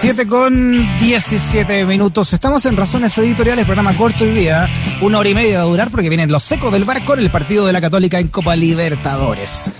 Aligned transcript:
7 0.00 0.26
con 0.26 0.98
17 0.98 1.84
minutos. 1.84 2.32
Estamos 2.32 2.64
en 2.64 2.74
Razones 2.74 3.18
Editoriales, 3.18 3.66
programa 3.66 3.94
corto 3.94 4.24
hoy 4.24 4.30
día. 4.30 4.66
Una 5.02 5.18
hora 5.18 5.28
y 5.28 5.34
media 5.34 5.58
va 5.58 5.64
a 5.64 5.66
durar 5.66 5.90
porque 5.90 6.08
vienen 6.08 6.32
los 6.32 6.42
secos 6.42 6.72
del 6.72 6.84
barco 6.84 7.12
en 7.12 7.20
el 7.20 7.30
partido 7.30 7.66
de 7.66 7.74
la 7.74 7.82
Católica 7.82 8.18
en 8.18 8.28
Copa 8.28 8.56
Libertadores. 8.56 9.70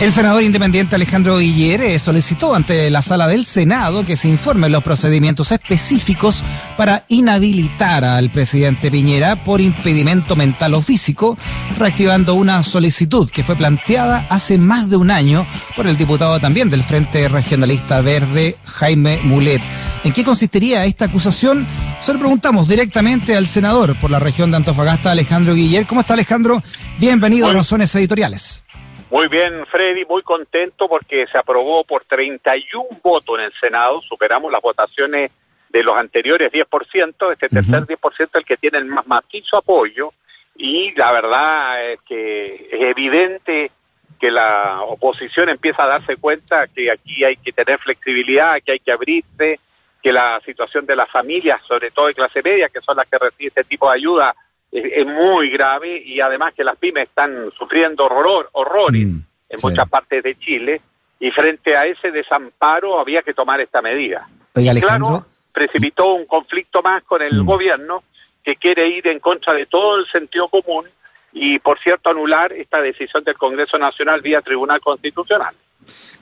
El 0.00 0.12
senador 0.12 0.42
independiente 0.42 0.94
Alejandro 0.94 1.38
Guiller 1.38 1.80
eh, 1.80 1.98
solicitó 1.98 2.54
ante 2.54 2.90
la 2.90 3.00
sala 3.00 3.26
del 3.28 3.46
Senado 3.46 4.04
que 4.04 4.16
se 4.16 4.28
informen 4.28 4.70
los 4.70 4.82
procedimientos 4.82 5.52
específicos 5.52 6.44
para 6.76 7.04
inhabilitar 7.08 8.04
al 8.04 8.30
presidente 8.30 8.90
Piñera 8.90 9.42
por 9.42 9.62
impedimento 9.62 10.36
mental 10.36 10.74
o 10.74 10.82
físico, 10.82 11.38
reactivando 11.78 12.34
una 12.34 12.62
solicitud 12.62 13.30
que 13.30 13.42
fue 13.42 13.56
planteada 13.56 14.26
hace 14.28 14.58
más 14.58 14.90
de 14.90 14.96
un 14.96 15.10
año 15.10 15.46
por 15.74 15.86
el 15.86 15.96
diputado 15.96 16.38
también 16.40 16.68
del 16.68 16.84
Frente 16.84 17.26
Regionalista 17.28 18.02
Verde, 18.02 18.56
Jaime 18.66 19.20
Mulet. 19.22 19.62
¿En 20.04 20.12
qué 20.12 20.24
consistiría 20.24 20.84
esta 20.84 21.06
acusación? 21.06 21.66
Se 22.00 22.12
lo 22.12 22.18
preguntamos 22.18 22.68
directamente 22.68 23.34
al 23.34 23.46
senador 23.46 23.98
por 23.98 24.10
la 24.10 24.18
región 24.18 24.50
de 24.50 24.58
Antofagasta, 24.58 25.10
Alejandro 25.10 25.54
Guiller. 25.54 25.86
¿Cómo 25.86 26.02
está 26.02 26.12
Alejandro? 26.12 26.62
Bienvenido 26.98 27.48
a 27.48 27.54
Razones 27.54 27.94
Editoriales. 27.94 28.65
Muy 29.10 29.28
bien, 29.28 29.64
Freddy, 29.66 30.04
muy 30.04 30.22
contento 30.22 30.88
porque 30.88 31.26
se 31.28 31.38
aprobó 31.38 31.84
por 31.84 32.04
31 32.04 32.88
votos 33.02 33.38
en 33.38 33.44
el 33.44 33.52
Senado, 33.52 34.00
superamos 34.02 34.50
las 34.50 34.60
votaciones 34.60 35.30
de 35.68 35.82
los 35.84 35.96
anteriores 35.96 36.50
10%, 36.50 37.32
este 37.32 37.48
tercer 37.48 37.82
10% 37.82 38.14
es 38.18 38.34
el 38.34 38.44
que 38.44 38.56
tiene 38.56 38.78
el 38.78 38.86
más 38.86 39.06
macizo 39.06 39.58
apoyo. 39.58 40.12
Y 40.56 40.92
la 40.94 41.12
verdad 41.12 41.92
es 41.92 42.00
que 42.00 42.68
es 42.72 42.80
evidente 42.80 43.70
que 44.18 44.30
la 44.30 44.80
oposición 44.82 45.50
empieza 45.50 45.84
a 45.84 45.88
darse 45.88 46.16
cuenta 46.16 46.66
que 46.66 46.90
aquí 46.90 47.22
hay 47.24 47.36
que 47.36 47.52
tener 47.52 47.78
flexibilidad, 47.78 48.60
que 48.64 48.72
hay 48.72 48.80
que 48.80 48.92
abrirse, 48.92 49.60
que 50.02 50.12
la 50.12 50.40
situación 50.44 50.86
de 50.86 50.96
las 50.96 51.10
familias, 51.10 51.60
sobre 51.68 51.90
todo 51.90 52.06
de 52.06 52.14
clase 52.14 52.42
media, 52.42 52.68
que 52.70 52.80
son 52.80 52.96
las 52.96 53.06
que 53.06 53.18
reciben 53.18 53.48
este 53.48 53.64
tipo 53.64 53.88
de 53.88 53.96
ayuda, 53.96 54.34
es, 54.76 55.06
muy 55.06 55.50
grave 55.50 56.02
y 56.04 56.20
además 56.20 56.54
que 56.54 56.64
las 56.64 56.76
pymes 56.76 57.08
están 57.08 57.50
sufriendo 57.56 58.04
horror, 58.04 58.48
horrores 58.52 59.06
mm, 59.06 59.20
en 59.48 59.58
muchas 59.62 59.88
partes 59.88 60.22
de 60.22 60.38
Chile 60.38 60.80
y 61.18 61.30
frente 61.30 61.76
a 61.76 61.86
ese 61.86 62.10
desamparo 62.10 62.98
había 62.98 63.22
que 63.22 63.34
tomar 63.34 63.60
esta 63.60 63.80
medida. 63.80 64.28
Oye, 64.54 64.70
Alejandro. 64.70 65.08
Claro, 65.08 65.26
precipitó 65.52 66.14
un 66.14 66.26
conflicto 66.26 66.82
más 66.82 67.02
con 67.04 67.22
el 67.22 67.42
mm. 67.42 67.46
gobierno 67.46 68.04
que 68.44 68.56
quiere 68.56 68.88
ir 68.88 69.06
en 69.08 69.18
contra 69.20 69.54
de 69.54 69.66
todo 69.66 69.96
el 69.96 70.06
sentido 70.06 70.48
común 70.48 70.86
y, 71.32 71.58
por 71.58 71.78
cierto, 71.80 72.10
anular 72.10 72.52
esta 72.52 72.80
decisión 72.80 73.24
del 73.24 73.36
Congreso 73.36 73.78
Nacional 73.78 74.20
vía 74.20 74.40
Tribunal 74.40 74.80
Constitucional. 74.80 75.54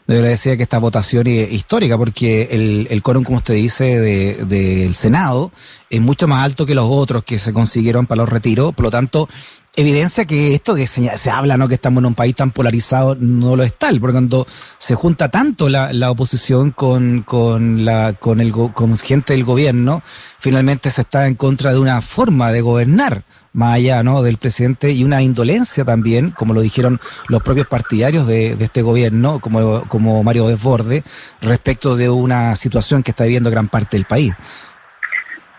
Yo 0.06 0.16
le 0.16 0.28
decía 0.28 0.56
que 0.56 0.64
esta 0.64 0.78
votación 0.78 1.26
es 1.26 1.50
histórica 1.50 1.96
porque 1.96 2.48
el, 2.50 2.86
el 2.90 3.02
quórum, 3.02 3.24
como 3.24 3.38
usted 3.38 3.54
dice, 3.54 3.98
del 3.98 4.48
de, 4.48 4.92
Senado 4.92 5.50
es 5.88 6.00
mucho 6.02 6.28
más 6.28 6.44
alto 6.44 6.66
que 6.66 6.74
los 6.74 6.86
otros 6.88 7.24
que 7.24 7.38
se 7.38 7.54
consiguieron 7.54 8.06
para 8.06 8.22
los 8.22 8.28
retiros. 8.28 8.74
Por 8.74 8.84
lo 8.84 8.90
tanto, 8.90 9.30
evidencia 9.76 10.26
que 10.26 10.54
esto 10.54 10.74
que 10.74 10.86
se, 10.86 11.30
habla, 11.30 11.56
¿no? 11.56 11.68
Que 11.68 11.74
estamos 11.74 12.02
en 12.02 12.06
un 12.06 12.14
país 12.14 12.34
tan 12.34 12.50
polarizado, 12.50 13.16
no 13.18 13.56
lo 13.56 13.62
es 13.62 13.78
tal. 13.78 13.98
Porque 13.98 14.12
cuando 14.12 14.46
se 14.78 14.94
junta 14.94 15.30
tanto 15.30 15.70
la, 15.70 16.10
oposición 16.10 16.70
con, 16.70 17.22
con, 17.22 17.86
con, 18.20 18.40
el, 18.40 18.52
con 18.52 18.98
gente 18.98 19.32
del 19.32 19.44
gobierno, 19.44 20.02
finalmente 20.38 20.90
se 20.90 21.00
está 21.00 21.26
en 21.26 21.34
contra 21.34 21.72
de 21.72 21.78
una 21.78 22.02
forma 22.02 22.52
de 22.52 22.60
gobernar 22.60 23.24
más 23.54 23.76
allá 23.76 24.02
¿no? 24.02 24.22
del 24.22 24.36
presidente 24.36 24.90
y 24.90 25.04
una 25.04 25.22
indolencia 25.22 25.84
también, 25.84 26.32
como 26.32 26.52
lo 26.52 26.60
dijeron 26.60 26.98
los 27.28 27.42
propios 27.42 27.66
partidarios 27.66 28.26
de, 28.26 28.50
este 28.60 28.82
gobierno, 28.82 29.40
como, 29.40 30.22
Mario 30.22 30.48
Desborde, 30.48 31.02
respecto 31.40 31.96
de 31.96 32.10
una 32.10 32.54
situación 32.56 33.02
que 33.02 33.12
está 33.12 33.24
viviendo 33.24 33.50
gran 33.50 33.68
parte 33.68 33.96
del 33.96 34.06
país. 34.06 34.34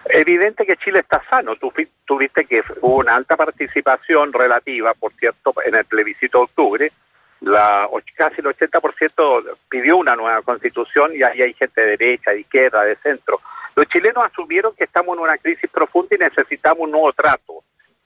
Evidente 0.07 0.65
que 0.65 0.75
Chile 0.77 0.99
está 0.99 1.23
sano. 1.29 1.55
Tú, 1.55 1.71
viste 2.17 2.45
que 2.45 2.61
hubo 2.81 2.97
una 2.97 3.15
alta 3.15 3.35
participación 3.35 4.31
relativa, 4.33 4.93
por 4.93 5.13
cierto, 5.13 5.53
en 5.65 5.75
el 5.75 5.85
plebiscito 5.85 6.39
de 6.39 6.43
octubre. 6.43 6.91
La, 7.41 7.87
casi 8.15 8.41
el 8.41 8.45
80% 8.45 9.57
pidió 9.69 9.97
una 9.97 10.15
nueva 10.15 10.41
constitución 10.41 11.11
y 11.15 11.23
ahí 11.23 11.41
hay 11.41 11.53
gente 11.53 11.81
de 11.81 11.97
derecha, 11.97 12.31
de 12.31 12.41
izquierda, 12.41 12.83
de 12.83 12.95
centro. 12.97 13.39
Los 13.75 13.87
chilenos 13.87 14.23
asumieron 14.25 14.73
que 14.75 14.85
estamos 14.85 15.17
en 15.17 15.23
una 15.23 15.37
crisis 15.37 15.69
profunda 15.69 16.15
y 16.15 16.19
necesitamos 16.19 16.83
un 16.83 16.91
nuevo 16.91 17.11
trato 17.13 17.63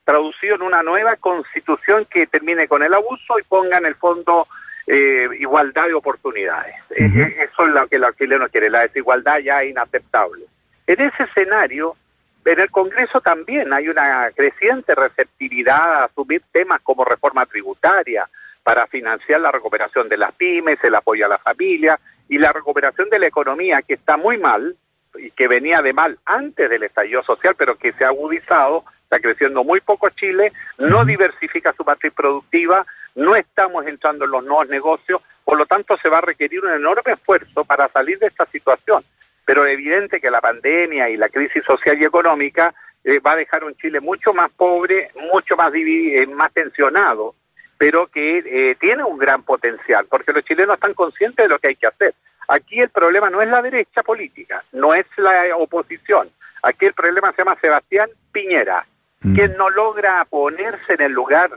traducido 0.10 0.56
en 0.56 0.64
una 0.64 0.82
nueva 0.82 1.18
constitución 1.18 2.08
que 2.10 2.26
termine 2.26 2.68
con 2.68 2.82
el 2.82 2.92
abuso 2.92 3.38
y 3.38 3.44
ponga 3.44 3.78
en 3.78 3.86
el 3.86 3.94
fondo 3.94 4.48
eh, 4.88 5.28
igualdad 5.40 5.86
de 5.86 5.94
oportunidades. 5.94 6.74
Eh, 6.90 7.06
eh, 7.16 7.36
eso 7.44 7.68
es 7.68 7.74
lo 7.74 7.88
que 7.88 8.00
los 8.00 8.16
chilenos 8.18 8.50
quieren, 8.50 8.72
la 8.72 8.82
desigualdad 8.82 9.38
ya 9.38 9.62
es 9.62 9.70
inaceptable. 9.70 10.46
En 10.88 11.00
ese 11.00 11.24
escenario, 11.26 11.96
en 12.44 12.60
el 12.60 12.72
Congreso 12.72 13.22
también 13.22 13.72
hay 13.72 13.88
una 13.88 14.32
creciente 14.36 14.96
receptividad 14.96 15.80
a 15.80 16.04
asumir 16.06 16.42
temas 16.52 16.82
como 16.82 17.06
reforma 17.06 17.46
tributaria 17.46 18.28
para 18.64 18.88
financiar 18.88 19.42
la 19.42 19.52
recuperación 19.52 20.10
de 20.10 20.18
las 20.18 20.32
pymes, 20.32 20.84
el 20.84 20.96
apoyo 20.96 21.28
a 21.28 21.30
la 21.30 21.38
familia 21.38 22.00
y 22.28 22.40
la 22.40 22.52
recuperación 22.52 23.12
de 23.12 23.20
la 23.20 23.28
economía 23.28 23.84
que 23.84 23.94
está 23.94 24.18
muy 24.18 24.40
mal 24.40 24.76
y 25.20 25.30
que 25.30 25.48
venía 25.48 25.84
de 25.84 25.94
mal 25.94 26.18
antes 26.26 26.68
del 26.68 26.82
estallido 26.82 27.22
social, 27.22 27.54
pero 27.56 27.76
que 27.76 27.92
se 27.94 28.06
ha 28.06 28.08
agudizado 28.08 28.86
está 29.10 29.20
creciendo 29.20 29.64
muy 29.64 29.82
poco 29.82 30.12
Chile, 30.12 30.54
no 30.78 31.04
diversifica 31.04 31.74
su 31.74 31.84
matriz 31.84 32.14
productiva, 32.14 32.86
no 33.16 33.36
estamos 33.36 33.88
entrando 33.88 34.26
en 34.26 34.32
los 34.32 34.44
nuevos 34.44 34.70
negocios, 34.70 35.20
por 35.44 35.58
lo 35.58 35.66
tanto 35.66 35.98
se 35.98 36.10
va 36.10 36.20
a 36.20 36.22
requerir 36.22 36.64
un 36.64 36.72
enorme 36.72 37.14
esfuerzo 37.14 37.66
para 37.66 37.90
salir 37.90 38.20
de 38.20 38.28
esta 38.28 38.46
situación. 38.46 39.04
Pero 39.46 39.66
es 39.66 39.74
evidente 39.74 40.22
que 40.22 40.30
la 40.30 40.42
pandemia 40.42 41.10
y 41.10 41.18
la 41.18 41.28
crisis 41.30 41.64
social 41.64 42.00
y 42.00 42.06
económica 42.06 42.72
eh, 43.04 43.20
va 43.20 43.32
a 43.32 43.38
dejar 43.38 43.64
un 43.64 43.76
Chile 43.76 44.00
mucho 44.00 44.32
más 44.32 44.52
pobre, 44.52 45.10
mucho 45.34 45.58
más 45.58 45.74
dividido, 45.74 46.22
eh, 46.22 46.28
más 46.28 46.54
tensionado, 46.54 47.34
pero 47.80 48.06
que 48.08 48.44
eh, 48.46 48.76
tiene 48.80 49.04
un 49.04 49.18
gran 49.18 49.42
potencial, 49.42 50.06
porque 50.08 50.34
los 50.34 50.44
chilenos 50.44 50.76
están 50.76 50.94
conscientes 50.94 51.46
de 51.46 51.50
lo 51.50 51.58
que 51.58 51.70
hay 51.70 51.76
que 51.76 51.88
hacer. 51.88 52.14
Aquí 52.48 52.80
el 52.80 52.90
problema 52.90 53.32
no 53.32 53.42
es 53.42 53.50
la 53.50 53.64
derecha 53.64 54.04
política, 54.04 54.64
no 54.72 54.94
es 54.94 55.08
la 55.18 55.56
oposición. 55.58 56.30
Aquí 56.62 56.86
el 56.86 56.94
problema 56.94 57.32
se 57.32 57.38
llama 57.40 57.58
Sebastián 57.60 58.10
Piñera. 58.32 58.86
Mm. 59.22 59.36
que 59.36 59.48
no 59.50 59.70
logra 59.70 60.24
ponerse 60.26 60.94
en 60.94 61.02
el 61.02 61.12
lugar 61.12 61.52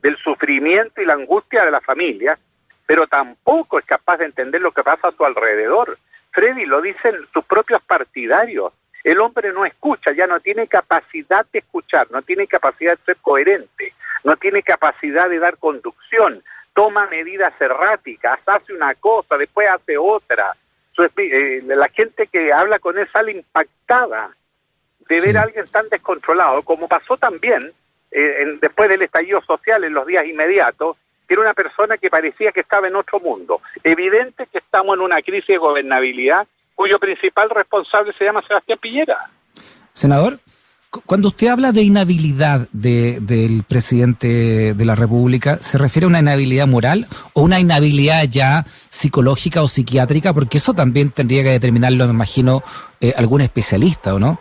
del 0.00 0.16
sufrimiento 0.18 1.02
y 1.02 1.06
la 1.06 1.14
angustia 1.14 1.64
de 1.64 1.70
la 1.70 1.80
familia, 1.80 2.38
pero 2.86 3.06
tampoco 3.06 3.78
es 3.78 3.84
capaz 3.84 4.18
de 4.18 4.26
entender 4.26 4.60
lo 4.60 4.72
que 4.72 4.82
pasa 4.82 5.08
a 5.08 5.12
su 5.12 5.24
alrededor. 5.24 5.98
Freddy 6.30 6.66
lo 6.66 6.80
dicen 6.80 7.16
sus 7.32 7.44
propios 7.44 7.82
partidarios. 7.82 8.72
El 9.02 9.20
hombre 9.20 9.52
no 9.52 9.64
escucha, 9.64 10.12
ya 10.12 10.26
no 10.26 10.40
tiene 10.40 10.68
capacidad 10.68 11.44
de 11.52 11.60
escuchar, 11.60 12.10
no 12.10 12.22
tiene 12.22 12.46
capacidad 12.46 12.96
de 12.96 13.04
ser 13.04 13.16
coherente, 13.16 13.92
no 14.24 14.36
tiene 14.36 14.62
capacidad 14.62 15.28
de 15.28 15.38
dar 15.38 15.56
conducción, 15.56 16.42
toma 16.74 17.06
medidas 17.06 17.54
erráticas, 17.60 18.38
hace 18.46 18.72
una 18.72 18.94
cosa, 18.94 19.36
después 19.36 19.68
hace 19.68 19.96
otra. 19.98 20.54
Eh, 21.16 21.62
la 21.64 21.88
gente 21.88 22.26
que 22.26 22.52
habla 22.52 22.78
con 22.78 22.98
él 22.98 23.08
sale 23.10 23.32
impactada 23.32 24.30
de 25.10 25.20
ver 25.20 25.36
a 25.38 25.42
alguien 25.42 25.66
tan 25.66 25.88
descontrolado, 25.88 26.62
como 26.62 26.86
pasó 26.86 27.16
también 27.16 27.72
eh, 28.12 28.58
después 28.60 28.88
del 28.88 29.02
estallido 29.02 29.42
social 29.42 29.82
en 29.82 29.92
los 29.92 30.06
días 30.06 30.24
inmediatos, 30.24 30.96
que 31.26 31.34
era 31.34 31.42
una 31.42 31.54
persona 31.54 31.98
que 31.98 32.08
parecía 32.08 32.52
que 32.52 32.60
estaba 32.60 32.86
en 32.86 32.94
otro 32.94 33.18
mundo. 33.18 33.60
Evidente 33.82 34.46
que 34.46 34.58
estamos 34.58 34.94
en 34.94 35.02
una 35.02 35.20
crisis 35.20 35.48
de 35.48 35.58
gobernabilidad 35.58 36.46
cuyo 36.76 36.98
principal 37.00 37.50
responsable 37.50 38.12
se 38.16 38.24
llama 38.24 38.42
Sebastián 38.46 38.78
Piñera. 38.80 39.30
Senador, 39.92 40.38
cuando 41.06 41.28
usted 41.28 41.48
habla 41.48 41.72
de 41.72 41.82
inhabilidad 41.82 42.68
del 42.72 43.64
presidente 43.64 44.74
de 44.74 44.84
la 44.84 44.94
República, 44.94 45.58
¿se 45.60 45.76
refiere 45.76 46.04
a 46.04 46.08
una 46.08 46.20
inhabilidad 46.20 46.68
moral 46.68 47.08
o 47.32 47.42
una 47.42 47.58
inhabilidad 47.58 48.24
ya 48.28 48.64
psicológica 48.88 49.60
o 49.62 49.68
psiquiátrica? 49.68 50.32
Porque 50.32 50.58
eso 50.58 50.72
también 50.72 51.10
tendría 51.10 51.42
que 51.42 51.50
determinarlo, 51.50 52.06
me 52.06 52.14
imagino, 52.14 52.62
eh, 53.00 53.12
algún 53.16 53.40
especialista, 53.40 54.14
¿o 54.14 54.18
no? 54.20 54.40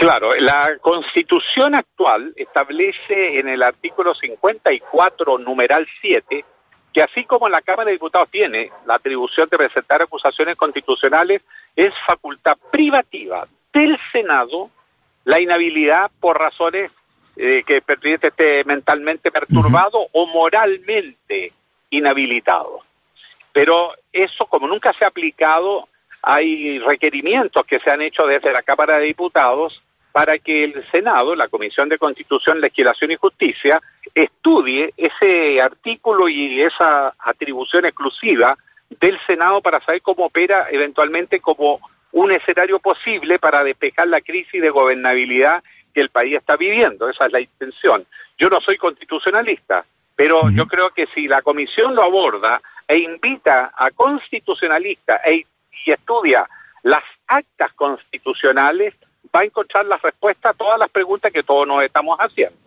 Claro, 0.00 0.30
la 0.38 0.78
constitución 0.80 1.74
actual 1.74 2.32
establece 2.34 3.38
en 3.38 3.48
el 3.48 3.62
artículo 3.62 4.14
54, 4.14 5.36
numeral 5.36 5.86
7, 6.00 6.42
que 6.90 7.02
así 7.02 7.26
como 7.26 7.50
la 7.50 7.60
Cámara 7.60 7.88
de 7.88 7.96
Diputados 7.96 8.30
tiene 8.30 8.70
la 8.86 8.94
atribución 8.94 9.46
de 9.50 9.58
presentar 9.58 10.00
acusaciones 10.00 10.56
constitucionales, 10.56 11.42
es 11.76 11.92
facultad 12.06 12.56
privativa 12.70 13.46
del 13.74 13.98
Senado 14.10 14.70
la 15.26 15.38
inhabilidad 15.38 16.10
por 16.18 16.38
razones 16.38 16.90
eh, 17.36 17.62
que 17.66 17.76
el 17.76 17.82
presidente 17.82 18.28
esté 18.28 18.64
mentalmente 18.64 19.30
perturbado 19.30 20.06
o 20.12 20.26
moralmente 20.28 21.52
inhabilitado. 21.90 22.80
Pero 23.52 23.92
eso, 24.14 24.46
como 24.46 24.66
nunca 24.66 24.94
se 24.94 25.04
ha 25.04 25.08
aplicado, 25.08 25.88
hay 26.22 26.78
requerimientos 26.78 27.66
que 27.66 27.80
se 27.80 27.90
han 27.90 28.00
hecho 28.00 28.26
desde 28.26 28.50
la 28.50 28.62
Cámara 28.62 28.96
de 28.96 29.04
Diputados 29.04 29.82
para 30.12 30.38
que 30.38 30.64
el 30.64 30.84
Senado, 30.90 31.34
la 31.34 31.48
Comisión 31.48 31.88
de 31.88 31.98
Constitución, 31.98 32.60
Legislación 32.60 33.12
y 33.12 33.16
Justicia, 33.16 33.80
estudie 34.14 34.92
ese 34.96 35.60
artículo 35.60 36.28
y 36.28 36.60
esa 36.62 37.14
atribución 37.18 37.84
exclusiva 37.84 38.56
del 39.00 39.18
Senado 39.26 39.60
para 39.60 39.80
saber 39.80 40.02
cómo 40.02 40.26
opera 40.26 40.66
eventualmente 40.70 41.40
como 41.40 41.80
un 42.12 42.32
escenario 42.32 42.80
posible 42.80 43.38
para 43.38 43.62
despejar 43.62 44.08
la 44.08 44.20
crisis 44.20 44.60
de 44.60 44.70
gobernabilidad 44.70 45.62
que 45.94 46.00
el 46.00 46.10
país 46.10 46.36
está 46.36 46.56
viviendo. 46.56 47.08
Esa 47.08 47.26
es 47.26 47.32
la 47.32 47.40
intención. 47.40 48.04
Yo 48.38 48.48
no 48.48 48.60
soy 48.60 48.76
constitucionalista, 48.76 49.84
pero 50.16 50.50
yo 50.50 50.66
creo 50.66 50.90
que 50.90 51.06
si 51.14 51.28
la 51.28 51.42
comisión 51.42 51.94
lo 51.94 52.02
aborda 52.02 52.60
e 52.88 52.98
invita 52.98 53.72
a 53.76 53.90
constitucionalistas 53.90 55.20
e, 55.24 55.46
y 55.86 55.90
estudia 55.92 56.48
las 56.82 57.04
actas 57.26 57.72
constitucionales, 57.74 58.94
va 59.34 59.40
a 59.40 59.44
encontrar 59.44 59.86
la 59.86 59.96
respuesta 59.98 60.50
a 60.50 60.54
todas 60.54 60.78
las 60.78 60.90
preguntas 60.90 61.32
que 61.32 61.42
todos 61.42 61.66
nos 61.66 61.82
estamos 61.82 62.18
haciendo. 62.18 62.58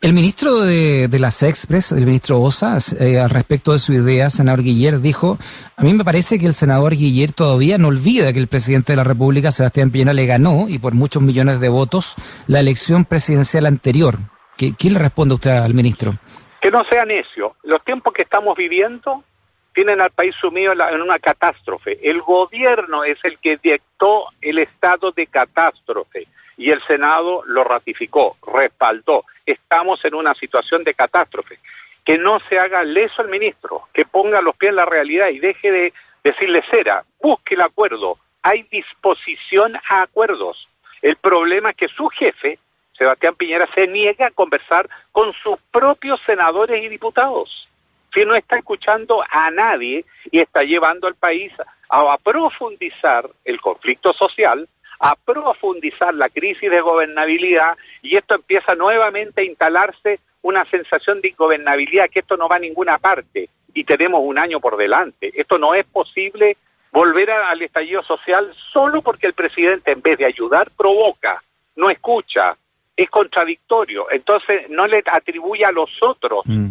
El 0.00 0.12
ministro 0.12 0.60
de, 0.60 1.08
la 1.18 1.32
Sexpress, 1.32 1.90
el 1.90 2.06
ministro 2.06 2.40
Osa, 2.40 2.76
eh, 3.00 3.18
al 3.18 3.30
respecto 3.30 3.72
de 3.72 3.80
su 3.80 3.92
idea, 3.92 4.30
senador 4.30 4.62
Guiller, 4.62 5.00
dijo, 5.00 5.38
a 5.76 5.82
mí 5.82 5.92
me 5.92 6.04
parece 6.04 6.38
que 6.38 6.46
el 6.46 6.52
senador 6.52 6.94
Guiller 6.94 7.32
todavía 7.32 7.78
no 7.78 7.88
olvida 7.88 8.32
que 8.32 8.38
el 8.38 8.46
presidente 8.46 8.92
de 8.92 8.96
la 8.96 9.02
República, 9.02 9.50
Sebastián 9.50 9.90
Piñera, 9.90 10.12
le 10.12 10.24
ganó, 10.24 10.66
y 10.68 10.78
por 10.78 10.94
muchos 10.94 11.20
millones 11.20 11.58
de 11.58 11.68
votos, 11.68 12.14
la 12.46 12.60
elección 12.60 13.06
presidencial 13.06 13.66
anterior. 13.66 14.14
¿Qué, 14.56 14.72
¿Quién 14.78 14.94
le 14.94 15.00
responde 15.00 15.34
usted 15.34 15.50
al 15.50 15.74
ministro? 15.74 16.12
Que 16.62 16.70
no 16.70 16.84
sea 16.88 17.04
necio. 17.04 17.56
Los 17.64 17.82
tiempos 17.82 18.12
que 18.12 18.22
estamos 18.22 18.56
viviendo 18.56 19.24
tienen 19.78 20.00
al 20.00 20.10
país 20.10 20.34
sumido 20.40 20.72
en 20.72 21.00
una 21.00 21.20
catástrofe. 21.20 22.00
El 22.02 22.20
gobierno 22.20 23.04
es 23.04 23.16
el 23.22 23.38
que 23.38 23.58
dictó 23.62 24.24
el 24.40 24.58
estado 24.58 25.12
de 25.12 25.28
catástrofe 25.28 26.26
y 26.56 26.72
el 26.72 26.82
Senado 26.82 27.44
lo 27.46 27.62
ratificó, 27.62 28.36
respaldó. 28.44 29.24
Estamos 29.46 30.04
en 30.04 30.16
una 30.16 30.34
situación 30.34 30.82
de 30.82 30.94
catástrofe. 30.94 31.60
Que 32.04 32.18
no 32.18 32.40
se 32.48 32.58
haga 32.58 32.82
leso 32.82 33.22
el 33.22 33.28
ministro, 33.28 33.82
que 33.94 34.04
ponga 34.04 34.42
los 34.42 34.56
pies 34.56 34.70
en 34.70 34.76
la 34.76 34.84
realidad 34.84 35.28
y 35.28 35.38
deje 35.38 35.70
de 35.70 35.92
decirle 36.24 36.64
cera, 36.68 37.04
busque 37.22 37.54
el 37.54 37.60
acuerdo. 37.60 38.18
Hay 38.42 38.64
disposición 38.64 39.76
a 39.76 40.02
acuerdos. 40.02 40.66
El 41.02 41.14
problema 41.14 41.70
es 41.70 41.76
que 41.76 41.86
su 41.86 42.08
jefe, 42.08 42.58
Sebastián 42.94 43.36
Piñera, 43.36 43.68
se 43.76 43.86
niega 43.86 44.26
a 44.26 44.32
conversar 44.32 44.90
con 45.12 45.32
sus 45.34 45.56
propios 45.70 46.20
senadores 46.26 46.82
y 46.82 46.88
diputados. 46.88 47.68
Si 48.14 48.24
no 48.24 48.34
está 48.34 48.56
escuchando 48.56 49.22
a 49.30 49.50
nadie 49.50 50.04
y 50.30 50.40
está 50.40 50.62
llevando 50.62 51.06
al 51.06 51.14
país 51.14 51.52
a 51.90 52.18
profundizar 52.18 53.28
el 53.44 53.60
conflicto 53.60 54.12
social, 54.12 54.68
a 55.00 55.14
profundizar 55.14 56.14
la 56.14 56.28
crisis 56.28 56.70
de 56.70 56.80
gobernabilidad 56.80 57.76
y 58.02 58.16
esto 58.16 58.34
empieza 58.34 58.74
nuevamente 58.74 59.42
a 59.42 59.44
instalarse 59.44 60.20
una 60.42 60.64
sensación 60.66 61.20
de 61.20 61.28
ingobernabilidad, 61.28 62.08
que 62.10 62.20
esto 62.20 62.36
no 62.36 62.48
va 62.48 62.56
a 62.56 62.60
ninguna 62.60 62.98
parte 62.98 63.48
y 63.74 63.84
tenemos 63.84 64.20
un 64.22 64.38
año 64.38 64.60
por 64.60 64.76
delante. 64.76 65.30
Esto 65.34 65.58
no 65.58 65.74
es 65.74 65.84
posible 65.86 66.56
volver 66.90 67.30
al 67.30 67.60
estallido 67.62 68.02
social 68.02 68.52
solo 68.72 69.02
porque 69.02 69.26
el 69.26 69.34
presidente 69.34 69.92
en 69.92 70.00
vez 70.00 70.18
de 70.18 70.24
ayudar 70.24 70.68
provoca, 70.76 71.42
no 71.76 71.90
escucha, 71.90 72.56
es 72.96 73.10
contradictorio, 73.10 74.10
entonces 74.10 74.68
no 74.70 74.86
le 74.86 75.02
atribuye 75.06 75.64
a 75.64 75.70
los 75.70 75.90
otros. 76.02 76.44
Mm 76.46 76.70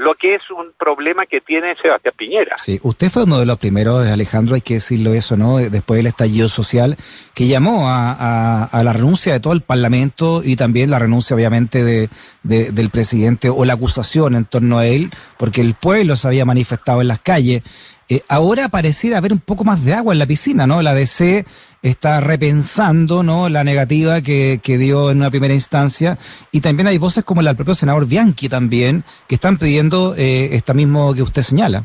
lo 0.00 0.14
que 0.14 0.34
es 0.34 0.42
un 0.50 0.72
problema 0.78 1.26
que 1.26 1.42
tiene 1.42 1.76
Sebastián 1.76 2.14
Piñera. 2.16 2.56
Sí, 2.56 2.80
usted 2.82 3.10
fue 3.10 3.24
uno 3.24 3.38
de 3.38 3.44
los 3.44 3.58
primeros, 3.58 4.06
Alejandro, 4.08 4.54
hay 4.54 4.62
que 4.62 4.74
decirlo 4.74 5.12
eso, 5.12 5.36
¿no? 5.36 5.58
Después 5.58 5.98
del 5.98 6.06
estallido 6.06 6.48
social, 6.48 6.96
que 7.34 7.46
llamó 7.46 7.84
a, 7.86 8.80
la 8.82 8.92
renuncia 8.94 9.34
de 9.34 9.40
todo 9.40 9.52
el 9.52 9.60
Parlamento 9.60 10.40
y 10.42 10.56
también 10.56 10.90
la 10.90 10.98
renuncia, 10.98 11.36
obviamente, 11.36 11.84
de, 11.84 12.08
del 12.42 12.88
presidente 12.88 13.50
o 13.50 13.66
la 13.66 13.74
acusación 13.74 14.36
en 14.36 14.46
torno 14.46 14.78
a 14.78 14.86
él, 14.86 15.10
porque 15.36 15.60
el 15.60 15.74
pueblo 15.74 16.16
se 16.16 16.28
había 16.28 16.46
manifestado 16.46 17.02
en 17.02 17.08
las 17.08 17.20
calles. 17.20 17.62
Eh, 18.10 18.22
ahora 18.28 18.68
pareciera 18.68 19.18
haber 19.18 19.32
un 19.32 19.38
poco 19.38 19.62
más 19.62 19.84
de 19.84 19.94
agua 19.94 20.12
en 20.12 20.18
la 20.18 20.26
piscina, 20.26 20.66
¿no? 20.66 20.82
La 20.82 20.94
DC 20.94 21.44
está 21.80 22.20
repensando, 22.20 23.22
¿no? 23.22 23.48
La 23.48 23.62
negativa 23.62 24.20
que, 24.20 24.58
que 24.60 24.78
dio 24.78 25.12
en 25.12 25.18
una 25.18 25.30
primera 25.30 25.54
instancia 25.54 26.18
y 26.50 26.60
también 26.60 26.88
hay 26.88 26.98
voces 26.98 27.22
como 27.22 27.40
la 27.40 27.50
del 27.50 27.56
propio 27.56 27.76
senador 27.76 28.08
Bianchi 28.08 28.48
también 28.48 29.04
que 29.28 29.36
están 29.36 29.58
pidiendo 29.58 30.16
eh, 30.18 30.56
esta 30.56 30.74
mismo 30.74 31.14
que 31.14 31.22
usted 31.22 31.42
señala. 31.42 31.84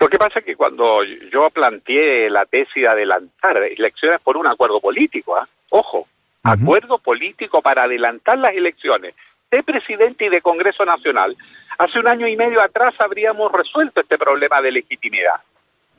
Lo 0.00 0.08
que 0.08 0.18
pasa 0.18 0.40
es 0.40 0.44
que 0.44 0.56
cuando 0.56 1.04
yo 1.32 1.48
planteé 1.50 2.28
la 2.28 2.44
tesis 2.46 2.82
de 2.82 2.88
adelantar 2.88 3.56
elecciones 3.58 4.20
por 4.24 4.36
un 4.36 4.48
acuerdo 4.48 4.80
político, 4.80 5.36
¿ah? 5.36 5.46
ojo, 5.68 6.08
acuerdo 6.42 6.98
político 6.98 7.62
para 7.62 7.84
adelantar 7.84 8.36
las 8.38 8.54
elecciones 8.54 9.14
de 9.50 9.62
presidente 9.64 10.26
y 10.26 10.28
de 10.28 10.40
Congreso 10.40 10.84
Nacional, 10.84 11.36
hace 11.78 11.98
un 11.98 12.06
año 12.06 12.28
y 12.28 12.36
medio 12.36 12.62
atrás 12.62 12.94
habríamos 12.98 13.50
resuelto 13.50 14.00
este 14.00 14.16
problema 14.16 14.62
de 14.62 14.70
legitimidad. 14.70 15.40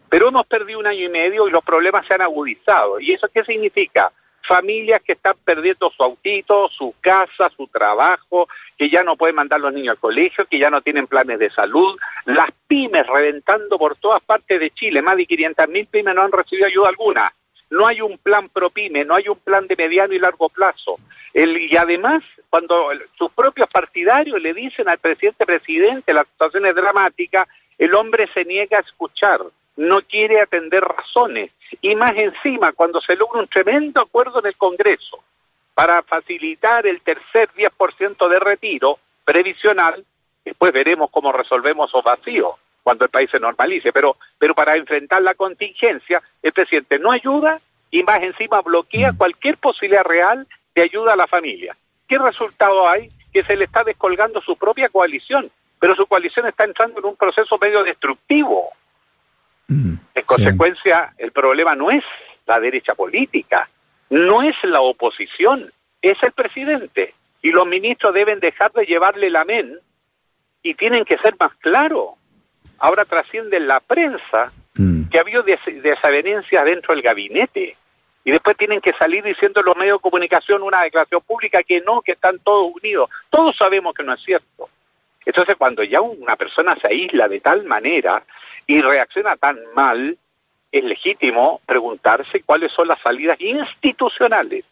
Pero 0.10 0.30
hemos 0.30 0.46
perdido 0.48 0.80
un 0.80 0.88
año 0.88 1.06
y 1.06 1.10
medio 1.10 1.48
y 1.48 1.52
los 1.52 1.64
problemas 1.64 2.06
se 2.08 2.14
han 2.14 2.22
agudizado. 2.22 3.00
¿Y 3.00 3.14
eso 3.14 3.28
qué 3.34 3.44
significa? 3.44 4.12
Familias 4.48 5.02
que 5.04 5.14
están 5.14 5.36
perdiendo 5.44 5.90
su 5.92 6.02
autito, 6.02 6.68
su 6.70 6.96
casa, 7.00 7.50
su 7.56 7.68
trabajo, 7.68 8.48
que 8.78 8.90
ya 8.90 9.04
no 9.04 9.16
pueden 9.16 9.36
mandar 9.36 9.60
los 9.60 9.74
niños 9.74 9.94
al 9.94 10.00
colegio, 10.00 10.46
que 10.46 10.58
ya 10.58 10.70
no 10.70 10.82
tienen 10.82 11.08
planes 11.08 11.40
de 11.40 11.50
salud, 11.52 11.98
las 12.26 12.50
pymes 12.68 13.06
reventando 13.08 13.78
por 13.78 13.96
todas 13.98 14.22
partes 14.24 14.60
de 14.60 14.72
Chile, 14.72 15.02
más 15.02 15.18
de 15.18 15.26
500 15.26 15.68
mil 15.70 15.88
pymes 15.88 16.16
no 16.16 16.24
han 16.24 16.32
recibido 16.32 16.68
ayuda 16.68 16.90
alguna. 16.90 17.32
No 17.72 17.88
hay 17.88 18.02
un 18.02 18.18
plan 18.20 18.48
pro 18.50 18.70
pyme, 18.70 19.04
no 19.04 19.16
hay 19.16 19.28
un 19.28 19.40
plan 19.40 19.66
de 19.66 19.76
mediano 19.76 20.14
y 20.14 20.20
largo 20.20 20.50
plazo. 20.50 21.00
y 21.34 21.76
además, 21.78 22.24
cuando 22.50 22.90
sus 23.18 23.32
propios 23.32 23.68
partidarios 23.70 24.40
le 24.42 24.54
dicen 24.54 24.88
al 24.88 25.00
presidente, 25.00 25.46
presidente, 25.46 26.14
la 26.14 26.26
situación 26.26 26.66
es 26.66 26.76
dramática, 26.76 27.48
el 27.78 27.96
hombre 27.96 28.30
se 28.34 28.46
niega 28.46 28.78
a 28.78 28.82
escuchar 28.82 29.42
no 29.78 30.02
quiere 30.02 30.42
atender 30.42 30.84
razones. 30.84 31.52
Y 31.82 31.96
más 31.96 32.14
encima, 32.16 32.74
cuando 32.74 33.02
se 33.02 33.16
logra 33.16 33.40
un 33.40 33.48
tremendo 33.48 34.02
acuerdo 34.02 34.40
en 34.40 34.48
el 34.48 34.56
Congreso 34.56 35.24
para 35.74 36.04
facilitar 36.04 36.86
el 36.86 37.02
tercer 37.02 37.50
10% 37.56 38.28
de 38.28 38.40
retiro 38.40 39.00
previsional, 39.24 40.06
después 40.44 40.74
veremos 40.74 41.10
cómo 41.10 41.32
resolvemos 41.32 41.90
esos 41.90 42.04
vacíos 42.04 42.56
cuando 42.84 43.06
el 43.06 43.12
país 43.12 43.30
se 43.30 43.40
normalice, 43.40 43.92
pero, 43.92 44.18
pero 44.38 44.56
para 44.56 44.76
enfrentar 44.76 45.22
la 45.22 45.36
contingencia, 45.36 46.22
el 46.42 46.54
presidente 46.54 47.00
no 47.00 47.12
ayuda 47.12 47.60
y 47.92 48.04
más 48.04 48.22
encima 48.22 48.62
bloquea 48.62 49.12
mm. 49.12 49.18
cualquier 49.18 49.58
posibilidad 49.58 50.04
real 50.04 50.48
de 50.74 50.82
ayuda 50.82 51.14
a 51.14 51.18
la 51.18 51.28
familia. 51.28 51.76
¿Qué 52.08 52.18
resultado 52.18 52.88
hay? 52.88 53.10
Que 53.32 53.44
se 53.44 53.56
le 53.56 53.66
está 53.66 53.84
descolgando 53.84 54.42
su 54.42 54.58
propia 54.58 54.90
coalición, 54.90 55.52
pero 55.80 55.96
su 55.96 56.06
coalición 56.06 56.48
está 56.48 56.64
entrando 56.64 57.00
en 57.00 57.06
un 57.06 57.16
proceso 57.16 57.58
medio 57.58 57.84
destructivo. 57.84 58.70
Mm, 59.68 59.96
en 60.16 60.24
consecuencia, 60.26 61.14
el 61.18 61.32
problema 61.32 61.76
no 61.76 61.92
es 61.92 62.04
la 62.46 62.60
derecha 62.60 62.96
política, 62.96 63.70
no 64.10 64.42
es 64.44 64.56
la 64.64 64.82
oposición, 64.82 65.72
es 66.02 66.22
el 66.24 66.32
presidente. 66.32 67.14
Y 67.42 67.52
los 67.52 67.66
ministros 67.66 68.14
deben 68.14 68.40
dejar 68.40 68.72
de 68.74 68.86
llevarle 68.86 69.30
la 69.30 69.46
men 69.46 69.80
y 70.62 70.76
tienen 70.76 71.06
que 71.06 71.18
ser 71.18 71.36
más 71.40 71.54
claros. 71.56 72.12
Ahora 72.82 73.06
trasciende 73.06 73.58
en 73.58 73.68
la 73.68 73.80
prensa 73.80 74.52
mm. 74.74 75.10
que 75.10 75.20
ha 75.20 75.22
habido 75.22 75.44
desavenencias 75.44 76.66
dentro 76.66 76.96
del 76.96 77.04
gabinete. 77.04 77.78
Y 78.24 78.32
después 78.32 78.58
tienen 78.58 78.82
que 78.82 78.94
salir 78.94 79.24
diciendo 79.24 79.62
los 79.62 79.78
medios 79.78 80.00
de 80.00 80.02
comunicación 80.02 80.64
una 80.64 80.82
declaración 80.82 81.22
pública 81.22 81.62
que 81.62 81.82
no, 81.82 82.02
que 82.02 82.14
están 82.14 82.40
todos 82.40 82.72
unidos. 82.76 83.08
Todos 83.30 83.56
sabemos 83.56 83.94
que 83.94 84.02
no 84.04 84.16
es 84.16 84.22
cierto. 84.24 84.68
Entonces, 85.24 85.56
cuando 85.58 85.84
ya 85.84 86.02
una 86.02 86.36
persona 86.36 86.76
se 86.76 86.88
aísla 86.88 87.28
de 87.28 87.40
tal 87.40 87.66
manera 87.66 88.24
y 88.66 88.82
reacciona 88.82 89.36
tan 89.36 89.60
mal, 89.76 90.18
es 90.72 90.84
legítimo 90.84 91.62
preguntarse 91.68 92.42
cuáles 92.42 92.72
son 92.72 92.88
las 92.88 93.00
salidas 93.02 93.40
institucionales. 93.40 94.66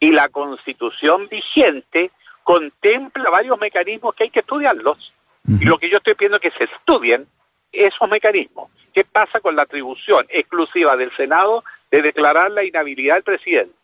Y 0.00 0.10
la 0.10 0.30
constitución 0.30 1.28
vigente 1.28 2.10
contempla 2.42 3.28
varios 3.28 3.58
mecanismos 3.60 4.14
que 4.14 4.24
hay 4.24 4.30
que 4.30 4.40
estudiarlos. 4.40 5.12
Y 5.60 5.66
lo 5.66 5.76
que 5.76 5.90
yo 5.90 5.98
estoy 5.98 6.14
pidiendo 6.14 6.38
es 6.38 6.42
que 6.42 6.58
se 6.58 6.64
estudien 6.64 7.26
esos 7.72 8.08
mecanismos. 8.08 8.70
¿Qué 8.92 9.04
pasa 9.04 9.40
con 9.40 9.56
la 9.56 9.62
atribución 9.62 10.26
exclusiva 10.28 10.96
del 10.96 11.14
Senado 11.16 11.64
de 11.90 12.02
declarar 12.02 12.50
la 12.50 12.64
inhabilidad 12.64 13.14
del 13.14 13.24
presidente? 13.24 13.74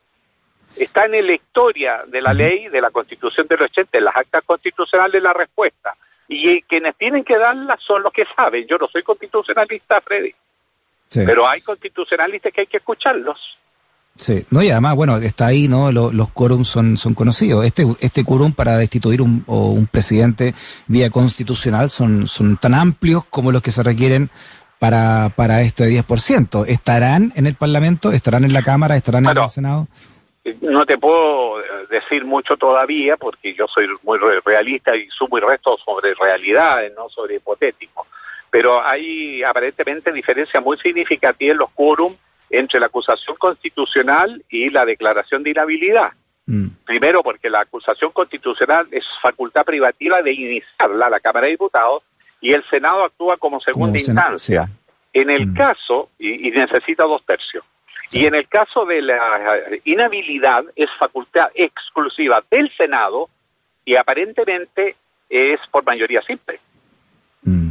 Está 0.76 1.07
en 1.07 1.26
la 1.26 1.33
historia 1.33 2.02
de 2.07 2.21
la 2.21 2.35
ley, 2.35 2.68
de 2.68 2.80
la 2.80 2.90
Constitución 2.90 3.47
del 3.49 3.62
80, 3.62 3.97
en 3.97 4.04
las 4.04 4.16
actas 4.16 4.45
constitucionales 4.45 5.23
la 5.23 5.33
respuesta. 5.33 5.97
Y 6.28 6.61
quienes 6.62 6.95
tienen 6.97 7.25
que 7.25 7.38
darla 7.38 7.78
son 7.78 8.02
los 8.02 8.12
que 8.12 8.26
saben. 8.37 8.66
Yo 8.66 8.76
no 8.76 8.87
soy 8.87 9.02
constitucionalista, 9.02 10.00
Freddy. 10.02 10.35
Pero 11.25 11.49
hay 11.49 11.62
constitucionalistas 11.62 12.52
que 12.52 12.61
hay 12.61 12.66
que 12.66 12.76
escucharlos. 12.76 13.59
Sí, 14.19 14.45
no, 14.51 14.65
y 14.65 14.71
además, 14.71 14.97
bueno, 14.97 15.17
está 15.17 15.47
ahí, 15.47 15.69
¿no? 15.69 15.93
Los, 15.93 16.13
los 16.13 16.29
quórums 16.31 16.67
son, 16.67 16.97
son 16.97 17.15
conocidos. 17.15 17.65
Este, 17.65 17.85
este 18.01 18.25
quórum 18.25 18.53
para 18.53 18.77
destituir 18.77 19.23
un, 19.23 19.45
un 19.47 19.87
presidente 19.87 20.55
vía 20.89 21.09
constitucional 21.09 21.89
son, 21.89 22.27
son 22.27 22.57
tan 22.57 22.75
amplios 22.75 23.25
como 23.31 23.53
los 23.53 23.63
que 23.63 23.71
se 23.71 23.85
requieren 23.85 24.29
para, 24.81 25.31
para 25.37 25.63
este 25.63 25.85
10%. 25.85 26.65
¿Estarán 26.67 27.33
en 27.37 27.47
el 27.47 27.55
Parlamento? 27.55 28.11
¿Estarán 28.11 28.43
en 28.43 28.53
la 28.53 28.63
Cámara? 28.63 28.97
¿Estarán 28.97 29.25
en 29.25 29.39
el 29.39 29.49
Senado? 29.49 29.87
No 30.63 30.85
te 30.85 30.99
puedo 30.99 31.59
decir 31.89 32.25
mucho 32.25 32.57
todavía 32.57 33.17
porque 33.17 33.55
yo 33.55 33.69
soy 33.69 33.87
muy 34.03 34.19
realista 34.45 34.97
y 34.97 35.07
sumo 35.11 35.39
y 35.39 35.43
resto 35.43 35.77
sobre 35.85 36.13
realidades, 36.15 36.93
no 36.97 37.09
sobre 37.09 37.37
hipotéticos. 37.37 38.09
Pero 38.51 38.85
hay 38.85 39.45
aparentemente 39.45 40.11
diferencias 40.11 40.65
muy 40.65 40.77
significativas 40.77 41.53
en 41.53 41.59
los 41.59 41.71
quórum 41.71 42.17
entre 42.50 42.81
la 42.81 42.87
acusación 42.87 43.37
constitucional 43.37 44.43
y 44.49 44.71
la 44.71 44.85
declaración 44.85 45.43
de 45.43 45.50
inhabilidad. 45.50 46.12
Mm. 46.47 46.69
Primero, 46.85 47.23
porque 47.23 47.50
la 47.50 47.61
acusación 47.61 48.11
constitucional 48.12 48.88
es 48.90 49.05
facultad 49.21 49.64
privativa 49.64 50.23
de 50.23 50.33
iniciarla 50.33 51.07
a 51.07 51.11
la 51.11 51.21
Cámara 51.21 51.47
de 51.47 51.52
Diputados 51.52 52.02
y 52.40 52.52
el 52.52 52.64
Senado 52.71 53.05
actúa 53.05 53.37
como 53.37 53.61
segunda 53.61 53.99
instancia. 53.99 54.69
En 55.12 55.31
el 55.31 55.49
mm. 55.49 55.55
caso, 55.55 56.11
y, 56.19 56.50
necesita 56.50 57.05
dos 57.05 57.25
tercios, 57.26 57.64
y 58.11 58.25
en 58.25 58.35
el 58.35 58.49
caso 58.49 58.87
de 58.87 59.02
la 59.02 59.59
inhabilidad 59.85 60.64
es 60.75 60.88
facultad 60.99 61.49
exclusiva 61.55 62.43
del 62.50 62.75
Senado 62.76 63.28
y 63.85 63.97
aparentemente 63.97 64.97
es 65.28 65.61
por 65.71 65.85
mayoría 65.85 66.23
simple. 66.23 66.61
Mm. 67.43 67.71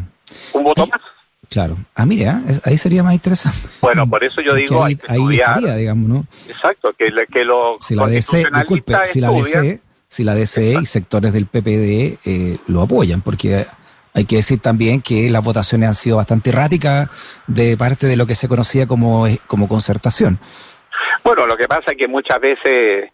Un 0.53 0.63
voto 0.63 0.85
más. 0.85 1.01
Claro. 1.49 1.75
Ah, 1.95 2.05
mire, 2.05 2.27
¿ah? 2.27 2.41
ahí 2.65 2.77
sería 2.77 3.03
más 3.03 3.13
interesante. 3.13 3.59
Bueno, 3.81 4.07
por 4.07 4.23
eso 4.23 4.41
yo 4.41 4.53
digo, 4.55 4.83
ahí, 4.83 4.97
estaría, 5.31 5.75
digamos, 5.75 6.09
¿no? 6.09 6.25
Exacto, 6.49 6.93
que, 6.93 7.11
que 7.31 7.45
lo 7.45 7.77
si 7.79 7.95
la 7.95 8.07
DC, 8.07 8.47
disculpe, 8.53 8.93
si 9.05 9.21
la 9.21 9.31
DC, 9.31 9.81
si 10.07 10.23
la 10.23 10.35
DC 10.35 10.79
y 10.81 10.85
sectores 10.85 11.33
del 11.33 11.45
PPD 11.45 12.19
eh, 12.25 12.57
lo 12.67 12.81
apoyan, 12.81 13.21
porque 13.21 13.65
hay 14.13 14.25
que 14.25 14.37
decir 14.37 14.59
también 14.59 15.01
que 15.01 15.29
las 15.29 15.43
votaciones 15.43 15.89
han 15.89 15.95
sido 15.95 16.17
bastante 16.17 16.49
erráticas 16.49 17.09
de 17.47 17.77
parte 17.77 18.07
de 18.07 18.17
lo 18.17 18.25
que 18.25 18.35
se 18.35 18.47
conocía 18.47 18.87
como, 18.87 19.25
como 19.45 19.67
concertación. 19.67 20.39
Bueno, 21.23 21.45
lo 21.45 21.55
que 21.55 21.67
pasa 21.67 21.91
es 21.91 21.97
que 21.97 22.07
muchas 22.07 22.39
veces 22.39 23.11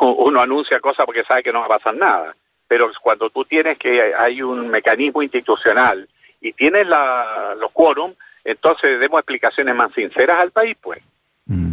uno 0.00 0.40
anuncia 0.40 0.80
cosas 0.80 1.04
porque 1.06 1.24
sabe 1.24 1.42
que 1.42 1.52
no 1.52 1.60
va 1.60 1.66
a 1.66 1.78
pasar 1.78 1.94
nada, 1.94 2.34
pero 2.66 2.90
cuando 3.02 3.30
tú 3.30 3.44
tienes 3.44 3.78
que 3.78 4.14
hay 4.14 4.42
un 4.42 4.68
mecanismo 4.68 5.22
institucional 5.22 6.08
y 6.40 6.52
tienes 6.52 6.86
la, 6.86 7.54
los 7.58 7.70
quórum, 7.72 8.12
entonces 8.44 9.00
demos 9.00 9.20
explicaciones 9.20 9.74
más 9.74 9.92
sinceras 9.92 10.38
al 10.40 10.50
país, 10.50 10.76
pues. 10.80 11.02
Mm. 11.46 11.72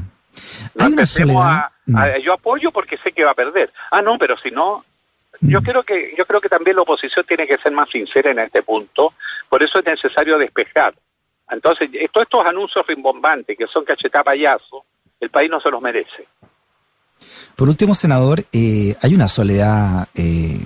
No 0.76 1.42
a, 1.44 1.72
mm. 1.86 1.98
yo 2.24 2.34
apoyo 2.34 2.72
porque 2.72 2.98
sé 2.98 3.12
que 3.12 3.24
va 3.24 3.32
a 3.32 3.36
perder. 3.36 3.72
Ah, 3.92 4.02
no, 4.02 4.18
pero 4.18 4.36
si 4.38 4.50
no, 4.50 4.84
yo 5.42 5.62
mm. 5.62 5.64
creo 5.64 5.84
que 5.84 6.16
yo 6.18 6.26
creo 6.26 6.42
que 6.42 6.50
también 6.50 6.76
la 6.76 6.82
oposición 6.82 7.26
tiene 7.26 7.46
que 7.48 7.58
ser 7.58 7.72
más 7.72 7.90
sincera 7.90 8.32
en 8.32 8.40
este 8.40 8.64
punto. 8.64 9.14
Por 9.50 9.62
eso 9.62 9.80
es 9.80 9.86
necesario 9.86 10.38
despejar. 10.38 10.94
Entonces, 11.52 11.90
todos 12.12 12.26
estos 12.26 12.46
anuncios 12.46 12.88
rimbombantes 12.88 13.58
que 13.58 13.68
son 13.68 13.84
cachetá 13.84 14.24
payaso, 14.24 14.86
el 15.20 15.30
país 15.30 15.50
no 15.50 15.60
se 15.60 15.70
los 15.70 15.82
merece. 15.82 16.28
Por 17.56 17.68
último, 17.70 17.94
senador, 17.94 18.40
eh, 18.52 18.96
hay 19.02 19.14
una 19.14 19.28
soledad 19.28 20.08
eh, 20.16 20.60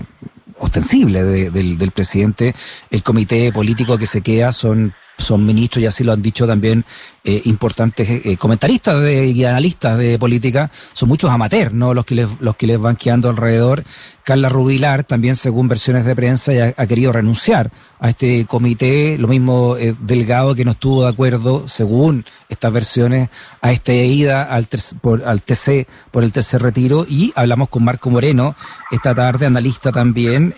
ostensible 0.68 1.24
del, 1.24 1.78
del 1.78 1.92
presidente. 1.92 2.54
El 2.92 3.04
comité 3.04 3.52
político 3.52 3.98
que 3.98 4.06
se 4.06 4.22
queda 4.22 4.52
son 4.52 4.94
son 5.18 5.46
ministros 5.46 5.84
y 5.84 5.86
así 5.86 6.04
lo 6.04 6.14
han 6.14 6.22
dicho 6.22 6.46
también 6.46 6.86
eh, 7.24 7.42
importantes 7.44 8.08
eh, 8.10 8.38
comentaristas 8.38 9.02
de, 9.02 9.28
y 9.28 9.44
analistas 9.44 9.98
de 9.98 10.18
política, 10.18 10.72
son 10.94 11.10
muchos 11.10 11.30
amateurs, 11.30 11.74
¿no? 11.74 11.94
Los 11.94 12.06
que 12.06 12.16
les, 12.16 12.30
los 12.40 12.56
que 12.56 12.68
les 12.68 12.80
van 12.80 12.96
quedando 12.96 13.30
alrededor. 13.30 13.84
Carla 14.24 14.50
Rubilar, 14.50 15.04
también 15.04 15.36
según 15.36 15.68
versiones 15.68 16.06
de 16.06 16.16
prensa, 16.16 16.54
ya 16.54 16.74
ha 16.76 16.86
querido 16.86 17.12
renunciar 17.14 17.72
a 18.00 18.10
este 18.10 18.46
comité, 18.46 19.18
lo 19.18 19.28
mismo 19.28 19.76
eh, 19.78 19.96
Delgado 20.00 20.54
que 20.54 20.64
no 20.64 20.72
estuvo 20.72 21.04
de 21.04 21.10
acuerdo, 21.10 21.68
según 21.68 22.26
estas 22.48 22.72
versiones, 22.72 23.30
a 23.62 23.74
esta 23.74 23.94
ida 23.94 24.44
al, 24.44 24.68
por, 25.02 25.24
al 25.24 25.42
TC 25.42 25.88
por 26.12 26.24
el 26.24 26.32
tercer 26.32 26.62
retiro 26.62 27.06
y 27.10 27.34
hablamos 27.36 27.70
con 27.70 27.84
Marco 27.84 28.10
Moreno 28.10 28.56
esta 28.92 29.16
tarde, 29.16 29.46
analista 29.46 29.92
también, 29.92 30.54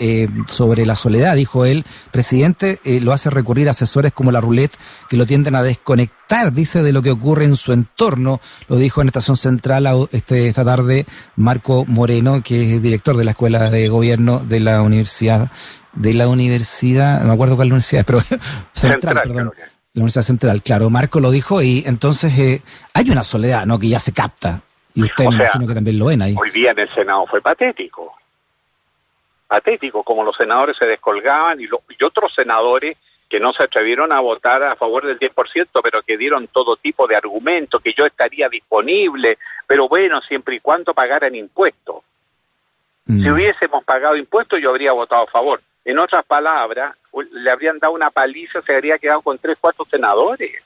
sobre 0.47 0.85
la 0.85 0.95
soledad, 0.95 1.35
dijo 1.35 1.65
él, 1.65 1.85
presidente, 2.11 2.79
lo 3.01 3.11
hace 3.11 3.29
recurrir 3.29 3.67
a 3.67 3.71
asesores 3.71 4.13
como 4.13 4.31
la 4.31 4.41
roulette 4.49 4.75
que 5.09 5.17
lo 5.17 5.25
tienden 5.25 5.55
a 5.55 5.63
desconectar, 5.63 6.51
dice, 6.51 6.81
de 6.81 6.93
lo 6.93 7.01
que 7.01 7.11
ocurre 7.11 7.45
en 7.45 7.55
su 7.55 7.73
entorno, 7.73 8.39
lo 8.67 8.77
dijo 8.77 9.01
en 9.01 9.07
Estación 9.07 9.37
Central 9.37 9.87
este, 10.11 10.47
esta 10.47 10.65
tarde 10.65 11.05
Marco 11.35 11.85
Moreno, 11.87 12.41
que 12.43 12.75
es 12.75 12.81
director 12.81 13.15
de 13.15 13.25
la 13.25 13.31
Escuela 13.31 13.69
de 13.69 13.87
Gobierno 13.89 14.39
de 14.39 14.59
la 14.59 14.81
Universidad 14.81 15.51
de 15.93 16.13
la 16.13 16.27
universidad, 16.27 17.21
no 17.21 17.27
me 17.27 17.33
acuerdo 17.33 17.55
cuál 17.55 17.67
universidad, 17.69 18.05
pero 18.07 18.19
central, 18.73 19.19
perdón. 19.23 19.51
La 19.93 20.01
Universidad 20.01 20.23
Central, 20.23 20.61
claro, 20.61 20.89
Marco 20.89 21.19
lo 21.19 21.31
dijo 21.31 21.63
y 21.63 21.83
entonces 21.85 22.37
eh, 22.37 22.61
hay 22.93 23.09
una 23.09 23.23
soledad, 23.23 23.65
¿no? 23.65 23.79
Que 23.79 23.89
ya 23.89 23.99
se 23.99 24.13
capta. 24.13 24.61
Y 24.93 25.03
usted 25.03 25.25
me 25.25 25.35
imagino 25.35 25.67
que 25.67 25.73
también 25.73 25.97
lo 25.97 26.05
ven 26.05 26.21
ahí. 26.21 26.35
Hoy 26.39 26.51
día 26.51 26.71
en 26.71 26.79
el 26.79 26.93
Senado 26.93 27.25
fue 27.25 27.41
patético. 27.41 28.13
Patético, 29.47 30.03
como 30.03 30.23
los 30.23 30.37
senadores 30.37 30.77
se 30.77 30.85
descolgaban 30.85 31.59
y, 31.59 31.63
y 31.63 32.03
otros 32.03 32.33
senadores 32.35 32.97
que 33.29 33.39
no 33.39 33.53
se 33.53 33.63
atrevieron 33.63 34.11
a 34.11 34.19
votar 34.19 34.63
a 34.63 34.75
favor 34.75 35.05
del 35.05 35.19
10%, 35.19 35.67
pero 35.83 36.01
que 36.01 36.17
dieron 36.17 36.47
todo 36.47 36.75
tipo 36.77 37.07
de 37.07 37.15
argumentos, 37.15 37.81
que 37.81 37.93
yo 37.93 38.05
estaría 38.05 38.49
disponible, 38.49 39.37
pero 39.67 39.87
bueno, 39.87 40.19
siempre 40.21 40.55
y 40.55 40.59
cuando 40.59 40.93
pagaran 40.93 41.35
impuestos. 41.35 42.03
Si 43.05 43.13
mm. 43.13 43.33
hubiésemos 43.33 43.83
pagado 43.83 44.15
impuestos, 44.15 44.59
yo 44.59 44.71
habría 44.71 44.93
votado 44.93 45.23
a 45.23 45.31
favor. 45.31 45.61
En 45.85 45.99
otras 45.99 46.25
palabras, 46.25 46.95
le 47.31 47.51
habrían 47.51 47.79
dado 47.79 47.93
una 47.93 48.09
paliza, 48.09 48.61
se 48.61 48.75
habría 48.75 48.97
quedado 48.97 49.21
con 49.21 49.37
tres, 49.37 49.57
cuatro 49.59 49.85
senadores. 49.85 50.63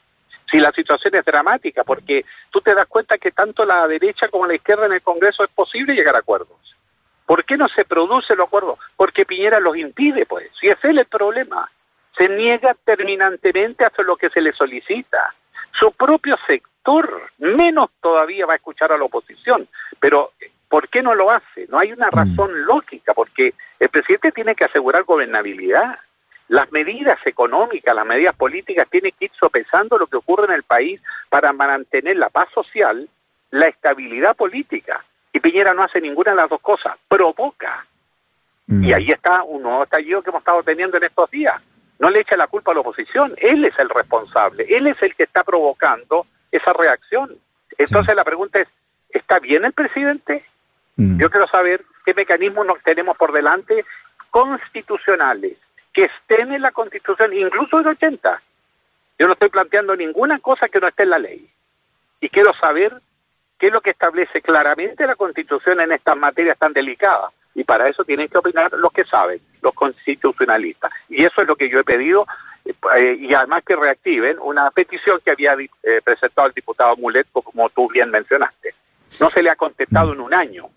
Si 0.50 0.60
la 0.60 0.72
situación 0.72 1.16
es 1.16 1.26
dramática, 1.26 1.84
porque 1.84 2.26
tú 2.50 2.62
te 2.62 2.74
das 2.74 2.86
cuenta 2.86 3.18
que 3.18 3.32
tanto 3.32 3.66
la 3.66 3.88
derecha 3.88 4.28
como 4.30 4.46
la 4.46 4.56
izquierda 4.56 4.86
en 4.86 4.94
el 4.94 5.02
Congreso 5.02 5.44
es 5.44 5.50
posible 5.50 5.96
llegar 5.96 6.16
a 6.16 6.20
acuerdos. 6.20 6.76
¿Por 7.26 7.46
qué 7.46 7.58
no 7.58 7.68
se 7.70 7.86
produce 7.86 8.34
el 8.34 8.42
acuerdo? 8.42 8.78
Porque 8.96 9.26
Piñera 9.26 9.60
los 9.60 9.78
impide, 9.78 10.26
pues. 10.26 10.50
Si 10.60 10.68
es 10.68 10.78
él 10.84 11.00
el 11.00 11.06
problema. 11.06 11.70
Se 12.18 12.30
niega 12.30 12.76
terminantemente 12.86 13.84
a 13.84 13.88
hacer 13.88 14.06
lo 14.06 14.16
que 14.16 14.30
se 14.30 14.42
le 14.42 14.54
solicita. 14.54 15.34
Su 15.72 15.92
propio 15.92 16.38
sector 16.46 17.32
menos 17.40 17.90
todavía 18.02 18.46
va 18.46 18.54
a 18.54 18.58
escuchar 18.58 18.92
a 18.92 18.98
la 18.98 19.06
oposición. 19.06 19.68
Pero 20.00 20.32
¿Por 20.74 20.90
qué 20.90 21.04
no 21.04 21.14
lo 21.14 21.30
hace? 21.30 21.68
No 21.70 21.78
hay 21.78 21.92
una 21.92 22.08
mm. 22.08 22.16
razón 22.16 22.66
lógica, 22.66 23.14
porque 23.14 23.54
el 23.80 23.90
presidente 23.90 24.32
tiene 24.32 24.56
que 24.56 24.64
asegurar 24.64 25.04
gobernabilidad. 25.04 26.00
Las 26.48 26.72
medidas 26.72 27.20
económicas, 27.28 27.94
las 27.94 28.08
medidas 28.08 28.36
políticas 28.36 28.90
tienen 28.90 29.12
que 29.12 29.26
ir 29.26 29.32
sopesando 29.40 30.00
lo 30.00 30.08
que 30.08 30.18
ocurre 30.18 30.46
en 30.46 30.54
el 30.54 30.64
país 30.64 31.00
para 31.30 31.54
mantener 31.54 32.18
la 32.18 32.32
paz 32.32 32.50
social, 32.56 33.08
la 33.52 33.68
estabilidad 33.68 34.36
política. 34.36 35.06
Y 35.32 35.42
Piñera 35.42 35.76
no 35.76 35.84
hace 35.84 36.02
ninguna 36.02 36.32
de 36.32 36.38
las 36.38 36.50
dos 36.50 36.62
cosas, 36.62 36.98
provoca. 37.08 37.86
Mm. 38.66 38.84
Y 38.84 38.94
ahí 38.94 39.12
está 39.12 39.44
un 39.44 39.62
nuevo 39.62 39.84
estallido 39.84 40.24
que 40.24 40.32
hemos 40.32 40.42
estado 40.42 40.64
teniendo 40.64 40.98
en 40.98 41.04
estos 41.04 41.30
días. 41.30 41.62
No 42.04 42.10
le 42.10 42.20
echa 42.20 42.36
la 42.36 42.48
culpa 42.48 42.72
a 42.72 42.74
la 42.74 42.82
oposición, 42.82 43.34
él 43.38 43.64
es 43.64 43.80
el 43.80 43.88
responsable, 43.88 44.66
él 44.68 44.88
es 44.88 45.02
el 45.02 45.16
que 45.16 45.24
está 45.24 45.42
provocando 45.46 46.28
esa 46.52 46.74
reacción. 46.74 47.38
Entonces 47.78 48.14
la 48.14 48.26
pregunta 48.26 48.60
es, 48.60 48.68
¿está 49.10 49.40
bien 49.40 49.64
el 49.64 49.72
presidente? 49.72 50.44
Mm. 50.98 51.18
Yo 51.18 51.30
quiero 51.30 51.48
saber 51.48 51.86
qué 52.04 52.14
mecanismos 52.14 52.66
nos 52.66 52.84
tenemos 52.84 53.16
por 53.16 53.32
delante 53.32 53.86
constitucionales 54.32 55.58
que 55.94 56.04
estén 56.04 56.52
en 56.52 56.62
la 56.62 56.72
Constitución, 56.72 57.32
incluso 57.32 57.80
en 57.80 57.88
80. 57.88 58.42
Yo 59.18 59.28
no 59.28 59.32
estoy 59.32 59.48
planteando 59.48 59.96
ninguna 59.96 60.40
cosa 60.40 60.68
que 60.68 60.82
no 60.82 60.90
esté 60.90 61.04
en 61.04 61.10
la 61.10 61.20
ley. 61.20 61.50
Y 62.20 62.28
quiero 62.28 62.54
saber 62.56 63.00
qué 63.58 63.68
es 63.68 63.74
lo 63.74 63.80
que 63.80 63.92
establece 63.92 64.42
claramente 64.42 65.08
la 65.08 65.16
Constitución 65.16 65.80
en 65.80 65.94
estas 65.94 66.18
materias 66.18 66.58
tan 66.58 66.74
delicadas. 66.74 67.32
Y 67.56 67.64
para 67.64 67.88
eso 67.88 68.04
tienen 68.04 68.28
que 68.28 68.38
opinar 68.38 68.72
los 68.74 68.92
que 68.92 69.06
saben, 69.06 69.40
los 69.62 69.74
constitucionalistas. 69.74 70.92
Y 71.10 71.24
eso 71.24 71.42
es 71.42 71.48
lo 71.48 71.56
que 71.56 71.70
yo 71.70 71.80
he 71.80 71.84
pedido, 71.84 72.26
eh, 72.66 73.18
y 73.20 73.34
además 73.34 73.64
que 73.66 73.76
reactiven 73.76 74.38
una 74.40 74.72
petición 74.72 75.20
que 75.24 75.32
había 75.32 75.54
eh, 75.54 76.02
presentado 76.04 76.48
el 76.48 76.54
diputado 76.54 76.96
Mulet, 76.98 77.28
como 77.32 77.70
tú 77.70 77.88
bien 77.90 78.10
mencionaste. 78.10 78.74
No 79.20 79.30
se 79.30 79.44
le 79.44 79.50
ha 79.50 79.56
contestado 79.56 80.14
en 80.14 80.22
un 80.22 80.34
año. 80.34 80.70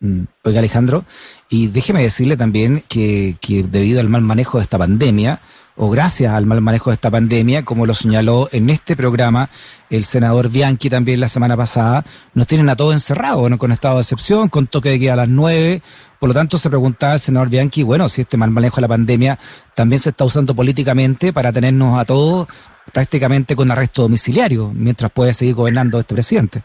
Mm. 0.00 0.24
Oiga 0.44 0.58
Alejandro, 0.58 1.04
y 1.48 1.68
déjeme 1.68 2.02
decirle 2.02 2.36
también 2.36 2.82
que 2.88 3.36
debido 3.40 4.00
al 4.00 4.08
mal 4.08 4.22
manejo 4.22 4.58
de 4.58 4.64
esta 4.64 4.78
pandemia, 4.78 5.40
o 5.76 5.90
gracias 5.90 6.32
al 6.32 6.46
mal 6.46 6.60
manejo 6.60 6.90
de 6.90 6.94
esta 6.94 7.10
pandemia, 7.10 7.64
como 7.64 7.86
lo 7.86 7.94
señaló 7.94 8.48
en 8.52 8.70
este 8.70 8.96
programa 8.96 9.48
el 9.90 10.04
senador 10.04 10.50
Bianchi 10.50 10.90
también 10.90 11.20
la 11.20 11.28
semana 11.28 11.56
pasada, 11.56 12.02
nos 12.34 12.46
tienen 12.46 12.68
a 12.68 12.76
todos 12.76 12.94
encerrados, 12.94 13.40
bueno, 13.40 13.58
con 13.58 13.72
estado 13.72 13.96
de 13.96 14.02
excepción, 14.02 14.48
con 14.48 14.66
toque 14.66 14.90
de 14.90 14.98
queda 14.98 15.14
a 15.14 15.16
las 15.16 15.28
nueve. 15.28 15.80
Por 16.18 16.28
lo 16.28 16.34
tanto, 16.34 16.56
se 16.56 16.70
preguntaba 16.70 17.14
el 17.14 17.20
senador 17.20 17.48
Bianchi, 17.48 17.82
bueno, 17.82 18.08
si 18.08 18.22
este 18.22 18.36
mal 18.36 18.50
manejo 18.50 18.76
de 18.76 18.82
la 18.82 18.88
pandemia 18.88 19.38
también 19.74 19.98
se 19.98 20.10
está 20.10 20.24
usando 20.24 20.54
políticamente 20.54 21.32
para 21.32 21.52
tenernos 21.52 21.98
a 21.98 22.04
todos 22.04 22.46
prácticamente 22.92 23.56
con 23.56 23.70
arresto 23.70 24.02
domiciliario, 24.02 24.70
mientras 24.74 25.10
puede 25.10 25.32
seguir 25.32 25.54
gobernando 25.54 25.98
este 25.98 26.14
presidente. 26.14 26.62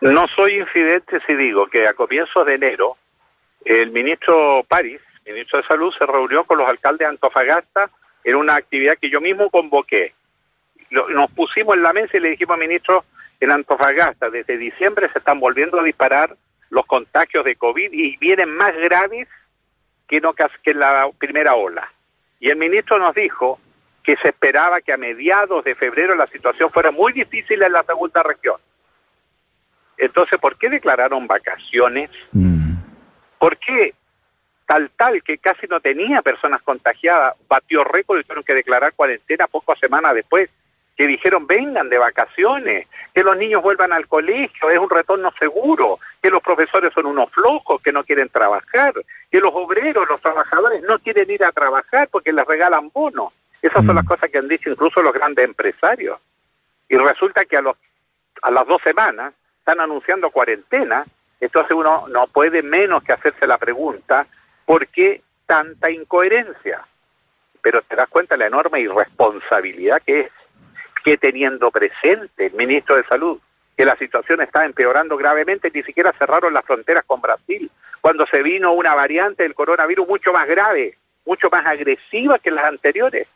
No 0.00 0.26
soy 0.34 0.60
infidente 0.60 1.18
si 1.26 1.34
digo 1.34 1.66
que 1.66 1.88
a 1.88 1.94
comienzos 1.94 2.46
de 2.46 2.54
enero 2.54 2.96
el 3.64 3.90
ministro 3.90 4.62
París, 4.68 5.00
ministro 5.26 5.60
de 5.60 5.66
Salud, 5.66 5.92
se 5.98 6.04
reunió 6.04 6.44
con 6.44 6.58
los 6.58 6.68
alcaldes 6.68 7.00
de 7.00 7.06
Antofagasta 7.06 7.90
en 8.24 8.34
una 8.36 8.54
actividad 8.54 8.98
que 8.98 9.10
yo 9.10 9.20
mismo 9.20 9.50
convoqué. 9.50 10.14
Nos 10.90 11.30
pusimos 11.32 11.76
en 11.76 11.82
la 11.82 11.92
mesa 11.92 12.16
y 12.16 12.20
le 12.20 12.30
dijimos 12.30 12.54
al 12.54 12.66
ministro, 12.66 13.04
en 13.40 13.50
Antofagasta 13.50 14.30
desde 14.30 14.56
diciembre 14.56 15.10
se 15.12 15.18
están 15.18 15.38
volviendo 15.38 15.78
a 15.78 15.84
disparar 15.84 16.36
los 16.70 16.86
contagios 16.86 17.44
de 17.44 17.56
COVID 17.56 17.92
y 17.92 18.16
vienen 18.16 18.50
más 18.56 18.74
graves 18.76 19.28
que, 20.08 20.20
no, 20.20 20.32
que 20.34 20.46
en 20.64 20.78
la 20.78 21.08
primera 21.18 21.54
ola. 21.54 21.92
Y 22.40 22.50
el 22.50 22.56
ministro 22.56 22.98
nos 22.98 23.14
dijo 23.14 23.60
que 24.02 24.16
se 24.16 24.28
esperaba 24.28 24.80
que 24.80 24.92
a 24.92 24.96
mediados 24.96 25.64
de 25.64 25.74
febrero 25.74 26.14
la 26.14 26.26
situación 26.26 26.70
fuera 26.70 26.90
muy 26.90 27.12
difícil 27.12 27.62
en 27.62 27.72
la 27.72 27.82
segunda 27.84 28.22
región 28.22 28.56
Entonces, 29.96 30.38
¿por 30.38 30.58
qué 30.58 30.68
declararon 30.68 31.26
vacaciones? 31.26 32.10
Mm. 32.32 32.74
¿Por 33.38 33.56
qué 33.56 33.94
tal 34.66 34.90
tal 34.96 35.22
que 35.22 35.38
casi 35.38 35.66
no 35.66 35.80
tenía 35.80 36.22
personas 36.22 36.62
contagiadas 36.62 37.34
batió 37.48 37.84
récord 37.84 38.18
y 38.18 38.22
tuvieron 38.22 38.44
que 38.44 38.54
declarar 38.54 38.94
cuarentena 38.94 39.46
pocas 39.46 39.78
semanas 39.78 40.14
después? 40.14 40.50
Que 40.96 41.06
dijeron 41.06 41.46
vengan 41.46 41.88
de 41.88 41.98
vacaciones, 41.98 42.86
que 43.12 43.24
los 43.24 43.36
niños 43.36 43.62
vuelvan 43.62 43.92
al 43.92 44.06
colegio, 44.06 44.70
es 44.70 44.78
un 44.78 44.90
retorno 44.90 45.32
seguro, 45.38 45.98
que 46.22 46.30
los 46.30 46.42
profesores 46.42 46.92
son 46.94 47.06
unos 47.06 47.30
flojos, 47.30 47.82
que 47.82 47.92
no 47.92 48.04
quieren 48.04 48.28
trabajar, 48.28 48.94
que 49.30 49.40
los 49.40 49.52
obreros, 49.54 50.08
los 50.08 50.20
trabajadores 50.20 50.82
no 50.82 50.98
quieren 51.00 51.30
ir 51.30 51.44
a 51.44 51.52
trabajar 51.52 52.08
porque 52.10 52.32
les 52.32 52.46
regalan 52.46 52.90
bonos. 52.90 53.32
Esas 53.60 53.84
son 53.84 53.96
las 53.96 54.04
mm. 54.04 54.08
cosas 54.08 54.30
que 54.30 54.38
han 54.38 54.46
dicho 54.46 54.70
incluso 54.70 55.02
los 55.02 55.14
grandes 55.14 55.44
empresarios. 55.44 56.18
Y 56.88 56.96
resulta 56.96 57.44
que 57.44 57.56
a, 57.56 57.62
los, 57.62 57.76
a 58.42 58.50
las 58.50 58.66
dos 58.66 58.80
semanas 58.82 59.32
están 59.58 59.80
anunciando 59.80 60.30
cuarentena, 60.30 61.04
entonces 61.40 61.72
uno 61.74 62.04
no 62.08 62.26
puede 62.26 62.62
menos 62.62 63.02
que 63.02 63.14
hacerse 63.14 63.46
la 63.46 63.58
pregunta, 63.58 64.26
¿por 64.64 64.86
qué 64.88 65.22
tanta 65.46 65.90
incoherencia? 65.90 66.86
Pero 67.62 67.82
te 67.82 67.96
das 67.96 68.08
cuenta 68.08 68.36
la 68.36 68.46
enorme 68.46 68.80
irresponsabilidad 68.80 70.02
que 70.04 70.20
es 70.20 70.30
que 71.04 71.18
teniendo 71.18 71.70
presente 71.70 72.46
el 72.46 72.54
ministro 72.54 72.96
de 72.96 73.04
Salud 73.04 73.38
que 73.76 73.84
la 73.84 73.96
situación 73.96 74.40
está 74.40 74.64
empeorando 74.64 75.16
gravemente, 75.16 75.70
ni 75.72 75.82
siquiera 75.82 76.12
cerraron 76.18 76.54
las 76.54 76.64
fronteras 76.64 77.04
con 77.04 77.20
Brasil, 77.20 77.70
cuando 78.00 78.26
se 78.26 78.42
vino 78.42 78.72
una 78.72 78.94
variante 78.94 79.42
del 79.42 79.54
coronavirus 79.54 80.06
mucho 80.06 80.32
más 80.32 80.46
grave, 80.46 80.96
mucho 81.26 81.48
más 81.50 81.66
agresiva 81.66 82.38
que 82.38 82.50
las 82.50 82.64
anteriores, 82.66 83.26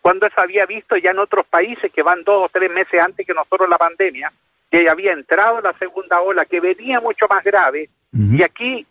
cuando 0.00 0.28
se 0.30 0.40
había 0.40 0.66
visto 0.66 0.96
ya 0.96 1.10
en 1.10 1.18
otros 1.18 1.46
países 1.46 1.92
que 1.92 2.02
van 2.02 2.24
dos 2.24 2.46
o 2.46 2.48
tres 2.48 2.70
meses 2.70 3.00
antes 3.00 3.26
que 3.26 3.34
nosotros 3.34 3.68
la 3.68 3.78
pandemia, 3.78 4.32
que 4.70 4.88
había 4.88 5.12
entrado 5.12 5.60
la 5.60 5.74
segunda 5.74 6.20
ola, 6.20 6.46
que 6.46 6.60
venía 6.60 7.00
mucho 7.00 7.26
más 7.28 7.44
grave, 7.44 7.88
y 8.12 8.42
aquí 8.42 8.86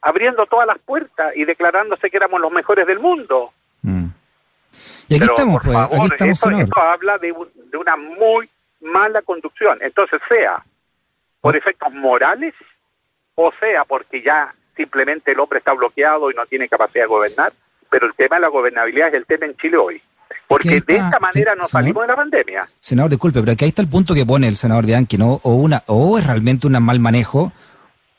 abriendo 0.00 0.46
todas 0.46 0.66
las 0.66 0.78
puertas 0.78 1.36
y 1.36 1.44
declarándose 1.44 2.10
que 2.10 2.16
éramos 2.16 2.40
los 2.40 2.52
mejores 2.52 2.86
del 2.86 3.00
mundo. 3.00 3.52
Mm. 3.82 4.06
Y 5.08 5.14
aquí 5.16 5.24
estamos, 5.24 5.62
pues, 5.64 5.76
aquí 5.76 6.28
estamos 6.30 6.60
esto, 6.60 6.80
habla 6.80 7.18
de, 7.18 7.34
de, 7.70 7.76
una 7.78 7.96
muy 7.96 8.48
mala 8.80 9.22
conducción. 9.22 9.78
Entonces, 9.80 10.20
sea 10.28 10.62
por 11.40 11.54
oh. 11.54 11.58
efectos 11.58 11.92
morales 11.92 12.54
o 13.36 13.52
sea 13.60 13.84
porque 13.84 14.22
ya 14.22 14.52
simplemente 14.76 15.32
el 15.32 15.40
hombre 15.40 15.58
está 15.58 15.72
bloqueado 15.72 16.30
y 16.30 16.34
no 16.34 16.44
tiene 16.46 16.68
capacidad 16.68 17.04
de 17.04 17.08
gobernar, 17.08 17.52
pero 17.88 18.06
el 18.06 18.14
tema 18.14 18.36
de 18.36 18.42
la 18.42 18.48
gobernabilidad 18.48 19.08
es 19.08 19.14
el 19.14 19.26
tema 19.26 19.46
en 19.46 19.56
Chile 19.56 19.76
hoy. 19.76 20.02
Porque 20.48 20.80
de 20.80 20.96
esta 20.96 21.18
manera 21.20 21.54
no 21.54 21.64
salimos 21.64 22.02
de 22.02 22.08
la 22.08 22.16
pandemia. 22.16 22.68
Senador, 22.80 23.10
disculpe, 23.10 23.40
pero 23.40 23.52
aquí 23.52 23.64
ahí 23.64 23.68
está 23.70 23.82
el 23.82 23.88
punto 23.88 24.14
que 24.14 24.24
pone 24.24 24.48
el 24.48 24.56
senador 24.56 24.86
Bianchi, 24.86 25.18
¿no? 25.18 25.40
O, 25.42 25.54
una, 25.54 25.82
o 25.86 26.18
es 26.18 26.26
realmente 26.26 26.66
un 26.66 26.80
mal 26.82 27.00
manejo, 27.00 27.52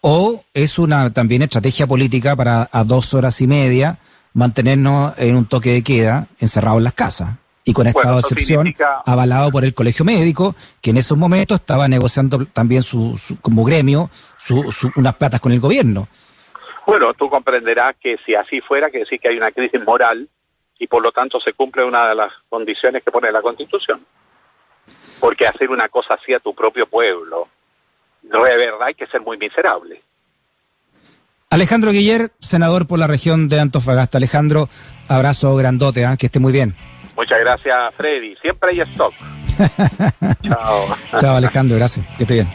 o 0.10 0.42
es 0.54 0.80
una 0.80 1.12
también 1.12 1.42
estrategia 1.42 1.86
política 1.86 2.34
para 2.34 2.70
a 2.72 2.86
dos 2.86 3.14
horas 3.14 3.42
y 3.42 3.48
media 3.48 3.98
mantenernos 4.34 5.14
en 5.20 5.36
un 5.36 5.46
toque 5.46 5.72
de 5.74 5.84
queda 5.84 6.28
encerrados 6.40 6.78
en 6.78 6.86
las 6.86 6.94
casas 6.94 7.36
y 7.66 7.74
con 7.74 7.88
estado 7.88 8.14
de 8.14 8.22
excepción 8.22 8.74
avalado 9.06 9.52
por 9.52 9.66
el 9.66 9.74
colegio 9.74 10.06
médico 10.06 10.56
que 10.82 10.92
en 10.92 10.98
esos 10.98 11.18
momentos 11.18 11.60
estaba 11.60 11.90
negociando 11.90 12.46
también 12.46 12.84
su, 12.84 13.20
como 13.42 13.66
gremio 13.66 14.10
unas 14.96 15.16
platas 15.16 15.42
con 15.42 15.52
el 15.52 15.60
gobierno. 15.60 16.08
Bueno, 16.86 17.14
tú 17.14 17.30
comprenderás 17.30 17.98
que 18.02 18.16
si 18.26 18.34
así 18.34 18.62
fuera, 18.62 18.90
que 18.90 19.00
decir 19.00 19.20
que 19.20 19.28
hay 19.28 19.36
una 19.36 19.52
crisis 19.52 19.84
moral 19.84 20.30
y 20.80 20.88
por 20.88 21.04
lo 21.04 21.12
tanto 21.12 21.42
se 21.42 21.52
cumple 21.52 21.84
una 21.84 22.08
de 22.08 22.16
las 22.16 22.32
condiciones 22.48 23.04
que 23.04 23.12
pone 23.12 23.30
la 23.30 23.42
Constitución. 23.42 24.06
Porque 25.20 25.48
hacer 25.48 25.70
una 25.70 25.90
cosa 25.90 26.14
así 26.14 26.34
a 26.34 26.40
tu 26.40 26.56
propio 26.56 26.88
pueblo, 26.88 27.50
de 28.32 28.58
verdad 28.58 28.88
hay 28.88 28.94
que 28.94 29.08
ser 29.08 29.22
muy 29.22 29.38
miserable. 29.38 30.02
Alejandro 31.50 31.92
Guiller, 31.92 32.32
senador 32.40 32.88
por 32.88 33.00
la 33.00 33.08
región 33.08 33.48
de 33.48 33.60
Antofagasta. 33.60 34.18
Alejandro, 34.18 34.68
abrazo 35.08 35.56
grandote, 35.56 36.04
¿eh? 36.04 36.16
que 36.20 36.26
esté 36.26 36.40
muy 36.40 36.52
bien. 36.52 36.76
Muchas 37.16 37.40
gracias, 37.40 37.96
Freddy. 37.96 38.36
Siempre 38.42 38.72
hay 38.72 38.82
stock. 38.92 39.14
Chao. 40.44 40.98
Chao, 41.20 41.36
Alejandro, 41.36 41.78
gracias. 41.78 42.06
Que 42.18 42.24
esté 42.24 42.34
bien. 42.36 42.48